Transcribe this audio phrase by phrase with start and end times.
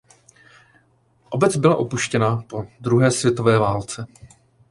[1.29, 4.07] Obec byla opuštěna po druhé světové válce.